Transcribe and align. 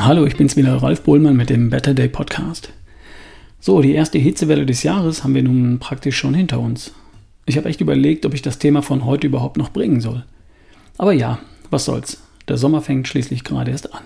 Hallo, 0.00 0.26
ich 0.26 0.36
bin's 0.36 0.56
wieder, 0.56 0.76
Ralf 0.76 1.02
Bohlmann 1.02 1.36
mit 1.36 1.50
dem 1.50 1.70
Better 1.70 1.92
Day 1.92 2.08
Podcast. 2.08 2.72
So, 3.58 3.82
die 3.82 3.94
erste 3.94 4.16
Hitzewelle 4.16 4.64
des 4.64 4.84
Jahres 4.84 5.24
haben 5.24 5.34
wir 5.34 5.42
nun 5.42 5.80
praktisch 5.80 6.16
schon 6.16 6.34
hinter 6.34 6.60
uns. 6.60 6.92
Ich 7.46 7.56
habe 7.56 7.68
echt 7.68 7.80
überlegt, 7.80 8.24
ob 8.24 8.32
ich 8.32 8.40
das 8.40 8.60
Thema 8.60 8.82
von 8.82 9.04
heute 9.04 9.26
überhaupt 9.26 9.56
noch 9.56 9.72
bringen 9.72 10.00
soll. 10.00 10.24
Aber 10.98 11.12
ja, 11.12 11.40
was 11.70 11.84
soll's. 11.84 12.22
Der 12.46 12.56
Sommer 12.56 12.80
fängt 12.80 13.08
schließlich 13.08 13.42
gerade 13.42 13.72
erst 13.72 13.92
an. 13.92 14.04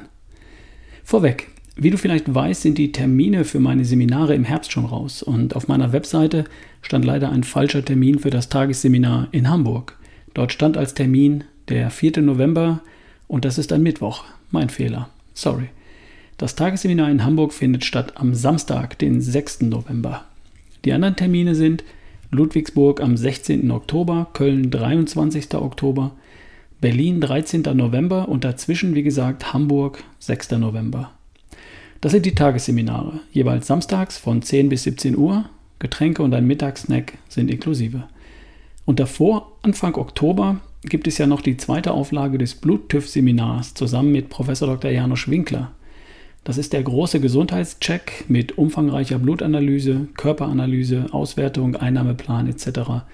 Vorweg, 1.04 1.50
wie 1.76 1.90
du 1.90 1.98
vielleicht 1.98 2.34
weißt, 2.34 2.62
sind 2.62 2.78
die 2.78 2.92
Termine 2.92 3.44
für 3.44 3.60
meine 3.60 3.84
Seminare 3.84 4.34
im 4.34 4.44
Herbst 4.44 4.72
schon 4.72 4.86
raus 4.86 5.22
und 5.22 5.54
auf 5.54 5.68
meiner 5.68 5.92
Webseite 5.92 6.46
stand 6.80 7.04
leider 7.04 7.30
ein 7.30 7.44
falscher 7.44 7.84
Termin 7.84 8.18
für 8.18 8.30
das 8.30 8.48
Tagesseminar 8.48 9.28
in 9.30 9.50
Hamburg. 9.50 9.98
Dort 10.32 10.54
stand 10.54 10.78
als 10.78 10.94
Termin 10.94 11.44
der 11.68 11.90
4. 11.90 12.22
November 12.22 12.80
und 13.28 13.44
das 13.44 13.58
ist 13.58 13.74
ein 13.74 13.82
Mittwoch. 13.82 14.24
Mein 14.50 14.70
Fehler. 14.70 15.10
Sorry. 15.34 15.68
Das 16.42 16.56
Tagesseminar 16.56 17.08
in 17.08 17.24
Hamburg 17.24 17.52
findet 17.52 17.84
statt 17.84 18.14
am 18.16 18.34
Samstag, 18.34 18.98
den 18.98 19.20
6. 19.20 19.60
November. 19.60 20.24
Die 20.84 20.92
anderen 20.92 21.14
Termine 21.14 21.54
sind 21.54 21.84
Ludwigsburg 22.32 23.00
am 23.00 23.16
16. 23.16 23.70
Oktober, 23.70 24.26
Köln 24.32 24.72
23. 24.72 25.54
Oktober, 25.54 26.10
Berlin 26.80 27.20
13. 27.20 27.62
November 27.74 28.28
und 28.28 28.42
dazwischen, 28.42 28.96
wie 28.96 29.04
gesagt, 29.04 29.52
Hamburg 29.52 30.02
6. 30.18 30.50
November. 30.58 31.12
Das 32.00 32.10
sind 32.10 32.26
die 32.26 32.34
Tagesseminare, 32.34 33.20
jeweils 33.30 33.68
samstags 33.68 34.18
von 34.18 34.42
10 34.42 34.68
bis 34.68 34.82
17 34.82 35.16
Uhr. 35.16 35.44
Getränke 35.78 36.24
und 36.24 36.34
ein 36.34 36.48
Mittagssnack 36.48 37.18
sind 37.28 37.52
inklusive. 37.52 38.02
Und 38.84 38.98
davor, 38.98 39.52
Anfang 39.62 39.94
Oktober, 39.94 40.60
gibt 40.82 41.06
es 41.06 41.18
ja 41.18 41.28
noch 41.28 41.40
die 41.40 41.56
zweite 41.56 41.92
Auflage 41.92 42.36
des 42.36 42.56
Blut-TÜV-Seminars 42.56 43.74
zusammen 43.74 44.10
mit 44.10 44.28
Professor 44.28 44.66
Dr. 44.66 44.90
Janusz 44.90 45.28
Winkler. 45.28 45.70
Das 46.44 46.58
ist 46.58 46.72
der 46.72 46.82
große 46.82 47.20
Gesundheitscheck 47.20 48.24
mit 48.28 48.58
umfangreicher 48.58 49.18
Blutanalyse, 49.18 50.08
Körperanalyse, 50.16 51.06
Auswertung, 51.12 51.76
Einnahmeplan 51.76 52.48
etc. 52.48 53.04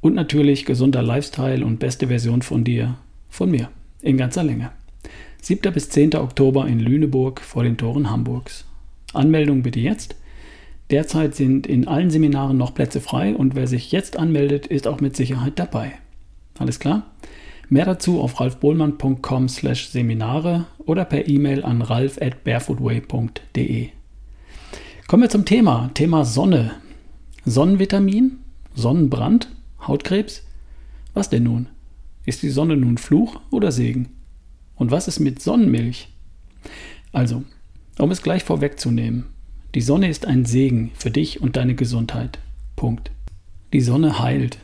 Und 0.00 0.14
natürlich 0.14 0.64
gesunder 0.64 1.02
Lifestyle 1.02 1.64
und 1.64 1.78
beste 1.78 2.08
Version 2.08 2.42
von 2.42 2.64
dir, 2.64 2.96
von 3.28 3.50
mir, 3.50 3.68
in 4.02 4.16
ganzer 4.16 4.42
Länge. 4.42 4.72
7. 5.40 5.72
bis 5.72 5.88
10. 5.90 6.16
Oktober 6.16 6.66
in 6.66 6.80
Lüneburg 6.80 7.40
vor 7.40 7.62
den 7.62 7.76
Toren 7.76 8.10
Hamburgs. 8.10 8.64
Anmeldung 9.12 9.62
bitte 9.62 9.78
jetzt. 9.78 10.16
Derzeit 10.90 11.34
sind 11.34 11.66
in 11.66 11.86
allen 11.86 12.10
Seminaren 12.10 12.56
noch 12.56 12.74
Plätze 12.74 13.00
frei 13.00 13.34
und 13.34 13.54
wer 13.54 13.66
sich 13.66 13.92
jetzt 13.92 14.18
anmeldet, 14.18 14.66
ist 14.66 14.88
auch 14.88 15.00
mit 15.00 15.14
Sicherheit 15.16 15.58
dabei. 15.58 15.92
Alles 16.58 16.80
klar? 16.80 17.06
Mehr 17.68 17.86
dazu 17.86 18.20
auf 18.20 18.40
ralfbohlmann.com 18.40 19.48
slash 19.48 19.88
Seminare 19.88 20.66
oder 20.78 21.04
per 21.04 21.28
E-Mail 21.28 21.64
an 21.64 21.82
ralf 21.82 22.20
at 22.20 22.44
barefootway.de. 22.44 23.88
Kommen 25.06 25.22
wir 25.22 25.30
zum 25.30 25.44
Thema. 25.44 25.90
Thema 25.94 26.24
Sonne. 26.24 26.72
Sonnenvitamin? 27.44 28.38
Sonnenbrand? 28.74 29.48
Hautkrebs? 29.86 30.44
Was 31.12 31.30
denn 31.30 31.44
nun? 31.44 31.68
Ist 32.26 32.42
die 32.42 32.50
Sonne 32.50 32.76
nun 32.76 32.98
Fluch 32.98 33.40
oder 33.50 33.70
Segen? 33.70 34.08
Und 34.76 34.90
was 34.90 35.08
ist 35.08 35.20
mit 35.20 35.40
Sonnenmilch? 35.42 36.08
Also, 37.12 37.44
um 37.98 38.10
es 38.10 38.22
gleich 38.22 38.44
vorwegzunehmen, 38.44 39.26
die 39.74 39.80
Sonne 39.80 40.08
ist 40.08 40.26
ein 40.26 40.44
Segen 40.44 40.90
für 40.94 41.10
dich 41.10 41.40
und 41.40 41.56
deine 41.56 41.74
Gesundheit. 41.74 42.38
Punkt. 42.76 43.10
Die 43.72 43.80
Sonne 43.80 44.18
heilt. 44.20 44.58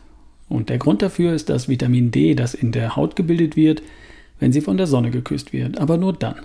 Und 0.51 0.69
der 0.69 0.79
Grund 0.79 1.01
dafür 1.01 1.33
ist 1.33 1.49
das 1.49 1.69
Vitamin 1.69 2.11
D, 2.11 2.35
das 2.35 2.55
in 2.55 2.73
der 2.73 2.97
Haut 2.97 3.15
gebildet 3.15 3.55
wird, 3.55 3.83
wenn 4.41 4.53
sie 4.53 4.61
von 4.61 4.77
der 4.77 4.89
Sonne 4.89 5.13
geküsst 5.13 5.53
wird, 5.53 5.79
aber 5.79 5.97
nur 5.97 6.13
dann. 6.13 6.41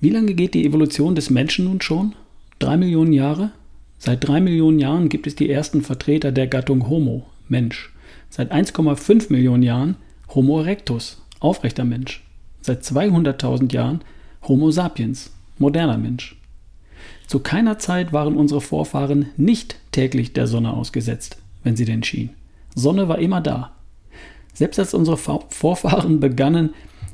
Wie 0.00 0.10
lange 0.10 0.34
geht 0.34 0.54
die 0.54 0.66
Evolution 0.66 1.14
des 1.14 1.30
Menschen 1.30 1.66
nun 1.66 1.80
schon? 1.80 2.16
Drei 2.58 2.76
Millionen 2.76 3.12
Jahre? 3.12 3.52
Seit 3.98 4.26
drei 4.26 4.40
Millionen 4.40 4.80
Jahren 4.80 5.08
gibt 5.08 5.28
es 5.28 5.36
die 5.36 5.48
ersten 5.48 5.82
Vertreter 5.82 6.32
der 6.32 6.48
Gattung 6.48 6.88
Homo, 6.88 7.26
Mensch. 7.48 7.92
Seit 8.28 8.52
1,5 8.52 9.30
Millionen 9.32 9.62
Jahren 9.62 9.96
Homo 10.34 10.58
erectus, 10.58 11.22
aufrechter 11.38 11.84
Mensch. 11.84 12.24
Seit 12.60 12.82
200.000 12.82 13.72
Jahren 13.72 14.00
Homo 14.42 14.72
sapiens, 14.72 15.32
moderner 15.58 15.96
Mensch. 15.96 16.36
Zu 17.28 17.38
keiner 17.38 17.78
Zeit 17.78 18.12
waren 18.12 18.36
unsere 18.36 18.60
Vorfahren 18.60 19.26
nicht 19.36 19.76
täglich 19.92 20.32
der 20.32 20.48
Sonne 20.48 20.74
ausgesetzt, 20.74 21.38
wenn 21.62 21.76
sie 21.76 21.84
denn 21.84 22.02
schien. 22.02 22.30
Sonne 22.74 23.08
war 23.08 23.18
immer 23.18 23.40
da. 23.40 23.72
Selbst 24.52 24.78
als 24.78 24.94
unsere 24.94 25.16
Vorfahren 25.16 26.20
begannen, 26.20 26.70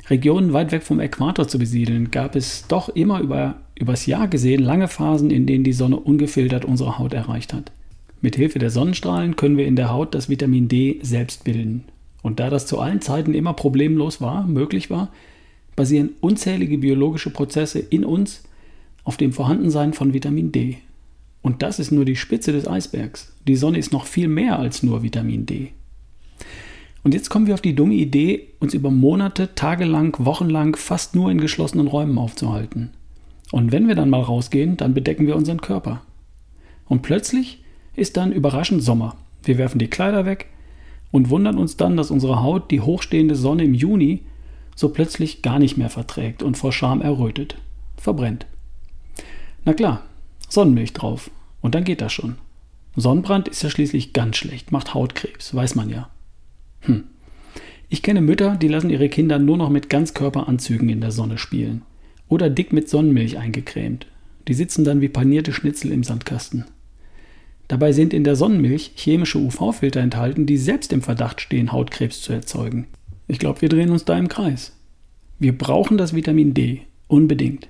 Regionen 0.08 0.52
weit 0.52 0.72
weg 0.72 0.82
vom 0.82 1.00
Äquator 1.00 1.46
zu 1.46 1.58
besiedeln, 1.58 2.10
gab 2.10 2.34
es 2.36 2.66
doch 2.66 2.88
immer 2.90 3.20
über, 3.20 3.56
übers 3.76 4.06
Jahr 4.06 4.28
gesehen 4.28 4.62
lange 4.62 4.88
Phasen, 4.88 5.30
in 5.30 5.46
denen 5.46 5.64
die 5.64 5.72
Sonne 5.72 5.96
ungefiltert 5.96 6.64
unsere 6.64 6.98
Haut 6.98 7.14
erreicht 7.14 7.52
hat. 7.54 7.70
Mit 8.20 8.36
Hilfe 8.36 8.58
der 8.58 8.70
Sonnenstrahlen 8.70 9.36
können 9.36 9.56
wir 9.56 9.66
in 9.66 9.76
der 9.76 9.90
Haut 9.90 10.14
das 10.14 10.28
Vitamin 10.28 10.68
D 10.68 10.98
selbst 11.02 11.44
bilden. 11.44 11.84
Und 12.22 12.38
da 12.38 12.50
das 12.50 12.66
zu 12.66 12.78
allen 12.78 13.00
Zeiten 13.00 13.32
immer 13.32 13.54
problemlos 13.54 14.20
war, 14.20 14.46
möglich 14.46 14.90
war, 14.90 15.08
basieren 15.76 16.10
unzählige 16.20 16.76
biologische 16.78 17.30
Prozesse 17.30 17.78
in 17.78 18.04
uns 18.04 18.42
auf 19.04 19.16
dem 19.16 19.32
Vorhandensein 19.32 19.94
von 19.94 20.12
Vitamin 20.12 20.52
D. 20.52 20.78
Und 21.42 21.62
das 21.62 21.78
ist 21.78 21.90
nur 21.90 22.04
die 22.04 22.16
Spitze 22.16 22.52
des 22.52 22.66
Eisbergs. 22.66 23.34
Die 23.48 23.56
Sonne 23.56 23.78
ist 23.78 23.92
noch 23.92 24.06
viel 24.06 24.28
mehr 24.28 24.58
als 24.58 24.82
nur 24.82 25.02
Vitamin 25.02 25.46
D. 25.46 25.72
Und 27.02 27.14
jetzt 27.14 27.30
kommen 27.30 27.46
wir 27.46 27.54
auf 27.54 27.62
die 27.62 27.74
dumme 27.74 27.94
Idee, 27.94 28.48
uns 28.60 28.74
über 28.74 28.90
Monate, 28.90 29.54
tagelang, 29.54 30.14
wochenlang 30.18 30.76
fast 30.76 31.14
nur 31.14 31.30
in 31.30 31.40
geschlossenen 31.40 31.86
Räumen 31.86 32.18
aufzuhalten. 32.18 32.90
Und 33.52 33.72
wenn 33.72 33.88
wir 33.88 33.94
dann 33.94 34.10
mal 34.10 34.20
rausgehen, 34.20 34.76
dann 34.76 34.94
bedecken 34.94 35.26
wir 35.26 35.36
unseren 35.36 35.60
Körper. 35.60 36.02
Und 36.86 37.02
plötzlich 37.02 37.64
ist 37.96 38.16
dann 38.16 38.32
überraschend 38.32 38.82
Sommer. 38.82 39.16
Wir 39.42 39.56
werfen 39.56 39.78
die 39.78 39.88
Kleider 39.88 40.26
weg 40.26 40.46
und 41.10 41.30
wundern 41.30 41.58
uns 41.58 41.76
dann, 41.76 41.96
dass 41.96 42.10
unsere 42.10 42.42
Haut 42.42 42.70
die 42.70 42.80
hochstehende 42.80 43.34
Sonne 43.34 43.64
im 43.64 43.74
Juni 43.74 44.24
so 44.76 44.90
plötzlich 44.90 45.42
gar 45.42 45.58
nicht 45.58 45.76
mehr 45.76 45.90
verträgt 45.90 46.42
und 46.42 46.56
vor 46.56 46.72
Scham 46.72 47.00
errötet, 47.00 47.56
verbrennt. 47.96 48.46
Na 49.64 49.74
klar, 49.74 50.02
Sonnenmilch 50.50 50.92
drauf. 50.92 51.30
Und 51.60 51.74
dann 51.74 51.84
geht 51.84 52.00
das 52.00 52.12
schon. 52.12 52.36
Sonnenbrand 52.96 53.48
ist 53.48 53.62
ja 53.62 53.70
schließlich 53.70 54.12
ganz 54.12 54.36
schlecht, 54.36 54.72
macht 54.72 54.94
Hautkrebs, 54.94 55.54
weiß 55.54 55.76
man 55.76 55.88
ja. 55.88 56.10
Hm. 56.80 57.04
Ich 57.88 58.02
kenne 58.02 58.20
Mütter, 58.20 58.56
die 58.56 58.68
lassen 58.68 58.90
ihre 58.90 59.08
Kinder 59.08 59.38
nur 59.38 59.56
noch 59.56 59.70
mit 59.70 59.88
Ganzkörperanzügen 59.88 60.88
in 60.88 61.00
der 61.00 61.12
Sonne 61.12 61.38
spielen. 61.38 61.82
Oder 62.28 62.50
dick 62.50 62.72
mit 62.72 62.88
Sonnenmilch 62.88 63.38
eingecremt. 63.38 64.06
Die 64.48 64.54
sitzen 64.54 64.84
dann 64.84 65.00
wie 65.00 65.08
panierte 65.08 65.52
Schnitzel 65.52 65.92
im 65.92 66.02
Sandkasten. 66.02 66.64
Dabei 67.68 67.92
sind 67.92 68.12
in 68.12 68.24
der 68.24 68.34
Sonnenmilch 68.34 68.92
chemische 68.96 69.38
UV-Filter 69.38 70.00
enthalten, 70.00 70.46
die 70.46 70.56
selbst 70.56 70.92
im 70.92 71.02
Verdacht 71.02 71.40
stehen, 71.40 71.70
Hautkrebs 71.70 72.22
zu 72.22 72.32
erzeugen. 72.32 72.88
Ich 73.28 73.38
glaube, 73.38 73.60
wir 73.60 73.68
drehen 73.68 73.90
uns 73.90 74.04
da 74.04 74.18
im 74.18 74.28
Kreis. 74.28 74.76
Wir 75.38 75.56
brauchen 75.56 75.96
das 75.96 76.14
Vitamin 76.14 76.54
D, 76.54 76.82
unbedingt. 77.06 77.68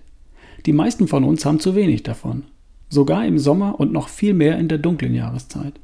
Die 0.65 0.73
meisten 0.73 1.09
von 1.09 1.25
uns 1.25 1.45
haben 1.45 1.61
zu 1.61 1.75
wenig 1.75 2.03
davon 2.03 2.45
sogar 2.91 3.25
im 3.25 3.39
Sommer 3.39 3.81
und 3.81 3.93
noch 3.93 4.09
viel 4.09 4.35
mehr 4.35 4.59
in 4.59 4.69
der 4.69 4.79
dunklen 4.79 5.15
Jahreszeit. 5.15 5.81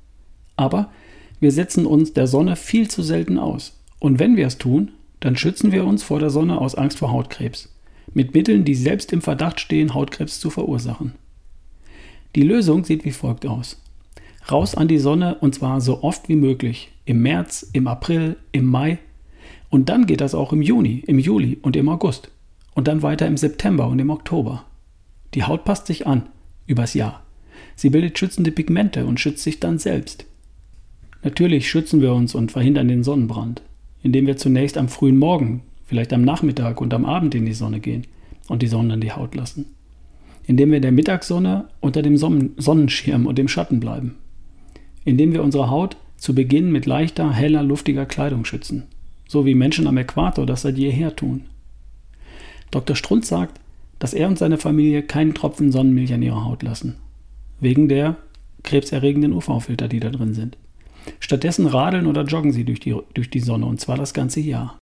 Aber 0.56 0.91
wir 1.41 1.53
setzen 1.53 1.87
uns 1.87 2.12
der 2.12 2.27
Sonne 2.27 2.56
viel 2.56 2.89
zu 2.89 3.03
selten 3.03 3.39
aus. 3.39 3.81
Und 3.99 4.19
wenn 4.19 4.37
wir 4.37 4.47
es 4.47 4.59
tun, 4.59 4.91
dann 5.21 5.37
schützen 5.37 5.72
wir 5.72 5.87
uns 5.87 6.03
vor 6.03 6.19
der 6.19 6.31
Sonne 6.31 6.61
aus 6.61 6.75
Angst 6.75 6.99
vor 6.99 7.12
Hautkrebs. 7.12 7.72
Mit 8.12 8.34
Mitteln, 8.34 8.65
die 8.65 8.75
selbst 8.75 9.12
im 9.12 9.22
Verdacht 9.22 9.61
stehen, 9.61 9.95
Hautkrebs 9.95 10.41
zu 10.41 10.50
verursachen. 10.50 11.13
Die 12.34 12.42
Lösung 12.42 12.84
sieht 12.84 13.04
wie 13.04 13.13
folgt 13.13 13.47
aus. 13.47 13.80
Raus 14.51 14.75
an 14.75 14.89
die 14.89 14.98
Sonne 14.98 15.36
und 15.36 15.54
zwar 15.54 15.80
so 15.80 16.03
oft 16.03 16.28
wie 16.28 16.36
möglich. 16.36 16.92
Im 17.04 17.21
März, 17.22 17.69
im 17.72 17.86
April, 17.86 18.36
im 18.53 18.66
Mai. 18.66 18.98
Und 19.71 19.89
dann 19.89 20.07
geht 20.07 20.21
das 20.21 20.34
auch 20.34 20.53
im 20.53 20.63
Juni, 20.63 21.03
im 21.07 21.19
Juli 21.19 21.59
und 21.63 21.77
im 21.77 21.89
August. 21.89 22.30
Und 22.75 22.89
dann 22.89 23.03
weiter 23.03 23.27
im 23.27 23.36
September 23.36 23.89
und 23.89 23.98
im 23.98 24.10
Oktober. 24.10 24.65
Die 25.34 25.45
Haut 25.45 25.65
passt 25.65 25.86
sich 25.86 26.07
an 26.07 26.28
übers 26.66 26.95
Jahr. 26.95 27.22
Sie 27.74 27.91
bildet 27.91 28.18
schützende 28.18 28.51
Pigmente 28.51 29.07
und 29.07 29.21
schützt 29.21 29.42
sich 29.42 29.60
dann 29.60 29.78
selbst. 29.78 30.27
Natürlich 31.22 31.68
schützen 31.68 32.01
wir 32.01 32.15
uns 32.15 32.34
und 32.34 32.53
verhindern 32.53 32.89
den 32.89 33.04
Sonnenbrand, 33.04 33.63
indem 34.03 34.27
wir 34.27 34.36
zunächst 34.36 34.78
am 34.78 34.89
frühen 34.89 35.18
Morgen, 35.18 35.63
vielleicht 35.84 36.13
am 36.13 36.22
Nachmittag 36.22 36.80
und 36.80 36.95
am 36.95 37.04
Abend 37.04 37.34
in 37.34 37.47
die 37.47 37.53
Sonne 37.53 37.80
gehen 37.80 38.07
und 38.48 38.63
die 38.63 38.68
Sonne 38.68 38.95
an 38.95 39.01
die 39.01 39.13
Haut 39.13 39.34
lassen. 39.34 39.66
Indem 40.47 40.71
wir 40.71 40.77
in 40.77 40.83
der 40.83 40.92
Mittagssonne 40.92 41.68
unter 41.80 42.03
dem 42.03 42.16
Sonnenschirm 42.16 43.27
und 43.27 43.39
dem 43.39 43.48
Schatten 43.48 43.80
bleiben. 43.80 44.15
Indem 45.04 45.33
wir 45.33 45.42
unsere 45.42 45.71
Haut 45.71 45.97
zu 46.16 46.34
Beginn 46.34 46.71
mit 46.71 46.86
leichter, 46.86 47.33
heller, 47.33 47.63
luftiger 47.63 48.07
Kleidung 48.07 48.45
schützen, 48.45 48.84
so 49.28 49.45
wie 49.45 49.54
Menschen 49.54 49.86
am 49.86 49.98
Äquator 49.98 50.47
das 50.47 50.63
seit 50.63 50.78
jeher 50.78 51.15
tun. 51.15 51.42
Dr. 52.71 52.97
Strunz 52.97 53.28
sagt, 53.28 53.60
dass 53.98 54.15
er 54.15 54.28
und 54.28 54.39
seine 54.39 54.59
Familie 54.59 55.03
keinen 55.03 55.34
Tropfen 55.34 55.72
Sonnenmilch 55.72 56.13
an 56.13 56.22
ihrer 56.22 56.45
Haut 56.45 56.63
lassen. 56.63 56.97
Wegen 57.60 57.89
der 57.89 58.16
krebserregenden 58.63 59.33
UV-Filter, 59.33 59.89
die 59.89 60.01
da 60.01 60.10
drin 60.10 60.34
sind. 60.34 60.59
Stattdessen 61.21 61.66
radeln 61.66 62.07
oder 62.07 62.25
joggen 62.25 62.53
sie 62.53 62.65
durch 62.65 62.81
die, 62.81 62.97
durch 63.15 63.31
die 63.31 63.41
Sonne 63.41 63.66
und 63.66 63.81
zwar 63.81 63.97
das 63.97 64.13
ganze 64.13 64.41
Jahr. 64.41 64.77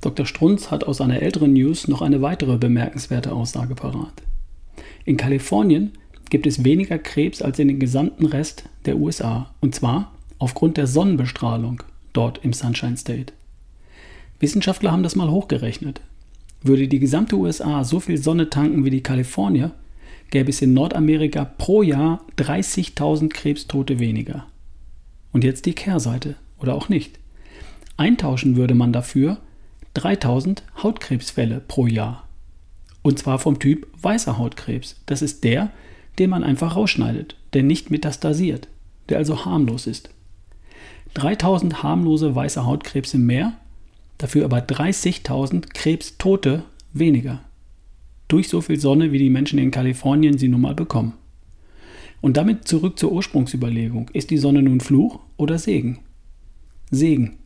Dr. 0.00 0.26
Strunz 0.26 0.70
hat 0.70 0.84
aus 0.84 1.00
einer 1.00 1.20
älteren 1.20 1.52
News 1.52 1.88
noch 1.88 2.02
eine 2.02 2.22
weitere 2.22 2.56
bemerkenswerte 2.56 3.32
Aussage 3.32 3.74
parat. 3.74 4.22
In 5.04 5.16
Kalifornien 5.16 5.92
gibt 6.30 6.46
es 6.46 6.64
weniger 6.64 6.98
Krebs 6.98 7.42
als 7.42 7.58
in 7.58 7.68
den 7.68 7.80
gesamten 7.80 8.26
Rest 8.26 8.64
der 8.86 8.96
USA, 8.96 9.50
und 9.60 9.74
zwar 9.74 10.12
aufgrund 10.38 10.76
der 10.76 10.86
Sonnenbestrahlung 10.86 11.82
dort 12.12 12.44
im 12.44 12.52
Sunshine 12.52 12.96
State. 12.96 13.32
Wissenschaftler 14.38 14.92
haben 14.92 15.02
das 15.02 15.16
mal 15.16 15.30
hochgerechnet. 15.30 16.00
Würde 16.62 16.88
die 16.88 16.98
gesamte 16.98 17.36
USA 17.36 17.84
so 17.84 18.00
viel 18.00 18.18
Sonne 18.18 18.50
tanken 18.50 18.84
wie 18.84 18.90
die 18.90 19.02
Kalifornier, 19.02 19.72
gäbe 20.30 20.50
es 20.50 20.62
in 20.62 20.74
Nordamerika 20.74 21.44
pro 21.44 21.82
Jahr 21.82 22.24
30.000 22.36 23.28
Krebstote 23.28 23.98
weniger. 23.98 24.46
Und 25.32 25.44
jetzt 25.44 25.66
die 25.66 25.74
Kehrseite, 25.74 26.36
oder 26.58 26.74
auch 26.74 26.88
nicht. 26.88 27.18
Eintauschen 27.96 28.56
würde 28.56 28.74
man 28.74 28.92
dafür 28.92 29.38
3000 29.94 30.62
Hautkrebsfälle 30.82 31.60
pro 31.66 31.86
Jahr. 31.86 32.28
Und 33.02 33.18
zwar 33.18 33.38
vom 33.38 33.58
Typ 33.58 33.86
weißer 34.00 34.38
Hautkrebs. 34.38 35.00
Das 35.06 35.22
ist 35.22 35.42
der, 35.44 35.70
den 36.18 36.30
man 36.30 36.44
einfach 36.44 36.76
rausschneidet, 36.76 37.36
der 37.54 37.62
nicht 37.62 37.90
metastasiert, 37.90 38.68
der 39.08 39.18
also 39.18 39.44
harmlos 39.44 39.86
ist. 39.86 40.10
3000 41.14 41.82
harmlose 41.82 42.34
weiße 42.34 42.64
Hautkrebse 42.64 43.18
mehr, 43.18 43.54
dafür 44.20 44.44
aber 44.44 44.58
30.000 44.58 45.72
Krebstote 45.72 46.64
weniger. 46.92 47.40
Durch 48.28 48.48
so 48.48 48.60
viel 48.60 48.78
Sonne, 48.78 49.12
wie 49.12 49.18
die 49.18 49.30
Menschen 49.30 49.58
in 49.58 49.70
Kalifornien 49.70 50.38
sie 50.38 50.48
nun 50.48 50.60
mal 50.60 50.74
bekommen. 50.74 51.14
Und 52.20 52.36
damit 52.36 52.68
zurück 52.68 52.98
zur 52.98 53.12
Ursprungsüberlegung. 53.12 54.10
Ist 54.12 54.30
die 54.30 54.36
Sonne 54.36 54.62
nun 54.62 54.80
Fluch 54.80 55.20
oder 55.36 55.58
Segen? 55.58 56.00
Segen. 56.90 57.38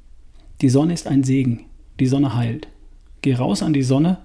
Die 0.61 0.69
Sonne 0.69 0.93
ist 0.93 1.07
ein 1.07 1.23
Segen. 1.23 1.67
Die 2.01 2.07
Sonne 2.07 2.35
heilt. 2.35 2.67
Geh 3.23 3.35
raus 3.35 3.63
an 3.63 3.73
die 3.73 3.83
Sonne 3.83 4.19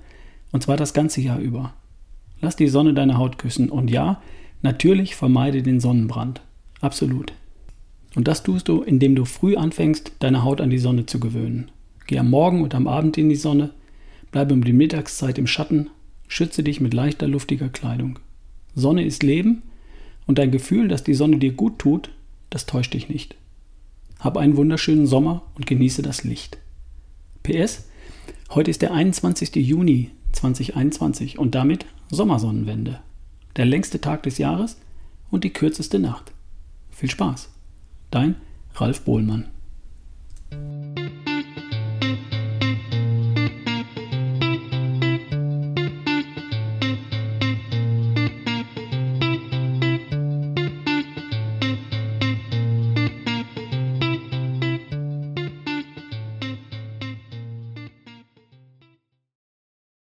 und 0.51 0.63
zwar 0.63 0.75
das 0.75 0.93
ganze 0.93 1.21
Jahr 1.21 1.39
über. 1.39 1.73
Lass 2.41 2.55
die 2.55 2.67
Sonne 2.67 2.93
deine 2.93 3.17
Haut 3.17 3.37
küssen 3.37 3.69
und 3.69 3.91
ja, 3.91 4.21
natürlich 4.63 5.15
vermeide 5.15 5.61
den 5.61 5.79
Sonnenbrand. 5.79 6.41
Absolut. 6.81 7.31
Und 8.15 8.27
das 8.27 8.41
tust 8.41 8.67
du, 8.67 8.81
indem 8.81 9.15
du 9.15 9.25
früh 9.25 9.55
anfängst, 9.55 10.13
deine 10.19 10.43
Haut 10.43 10.61
an 10.61 10.71
die 10.71 10.79
Sonne 10.79 11.05
zu 11.05 11.19
gewöhnen. 11.19 11.69
Geh 12.09 12.17
am 12.17 12.31
Morgen 12.31 12.63
und 12.63 12.73
am 12.73 12.87
Abend 12.87 13.19
in 13.19 13.29
die 13.29 13.35
Sonne, 13.35 13.69
bleibe 14.31 14.55
um 14.55 14.63
die 14.63 14.73
Mittagszeit 14.73 15.37
im 15.37 15.45
Schatten, 15.45 15.91
schütze 16.27 16.63
dich 16.63 16.81
mit 16.81 16.91
leichter, 16.91 17.27
luftiger 17.27 17.69
Kleidung. 17.69 18.17
Sonne 18.73 19.05
ist 19.05 19.21
Leben 19.21 19.61
und 20.25 20.39
dein 20.39 20.49
Gefühl, 20.49 20.87
dass 20.87 21.03
die 21.03 21.13
Sonne 21.13 21.37
dir 21.37 21.51
gut 21.51 21.77
tut, 21.77 22.09
das 22.49 22.65
täuscht 22.65 22.95
dich 22.95 23.09
nicht. 23.09 23.35
Hab 24.19 24.37
einen 24.37 24.57
wunderschönen 24.57 25.05
Sommer 25.05 25.43
und 25.53 25.67
genieße 25.67 26.01
das 26.01 26.23
Licht. 26.23 26.57
PS, 27.43 27.87
heute 28.49 28.71
ist 28.71 28.81
der 28.81 28.91
21. 28.91 29.57
Juni 29.57 30.09
2021 30.31 31.37
und 31.37 31.53
damit 31.53 31.85
Sommersonnenwende. 32.09 33.01
Der 33.55 33.65
längste 33.65 34.01
Tag 34.01 34.23
des 34.23 34.39
Jahres 34.39 34.77
und 35.29 35.43
die 35.43 35.53
kürzeste 35.53 35.99
Nacht. 35.99 36.31
Viel 36.89 37.11
Spaß. 37.11 37.51
Dein 38.09 38.33
Ralf 38.73 39.01
Bohlmann. 39.01 39.45